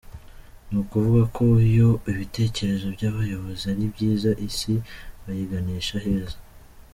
Ni 0.69 0.75
ukuvuga 0.83 1.21
ko 1.35 1.43
iyo 1.69 1.89
ibitekerezo 2.11 2.85
by’ 2.95 3.03
abayobozi 3.09 3.63
ari 3.71 3.85
byiza, 3.93 4.29
isi 4.47 4.73
bayiganisha 5.23 5.95
aheza. 6.01 6.37